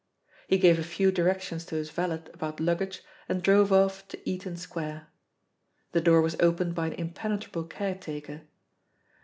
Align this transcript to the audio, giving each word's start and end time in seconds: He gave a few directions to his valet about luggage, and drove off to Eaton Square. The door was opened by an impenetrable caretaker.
He 0.47 0.57
gave 0.57 0.79
a 0.79 0.83
few 0.83 1.11
directions 1.11 1.63
to 1.65 1.75
his 1.75 1.91
valet 1.91 2.23
about 2.33 2.59
luggage, 2.59 3.03
and 3.29 3.43
drove 3.43 3.71
off 3.71 4.07
to 4.07 4.19
Eaton 4.27 4.57
Square. 4.57 5.09
The 5.91 6.01
door 6.01 6.23
was 6.23 6.35
opened 6.39 6.73
by 6.73 6.87
an 6.87 6.93
impenetrable 6.93 7.65
caretaker. 7.65 8.41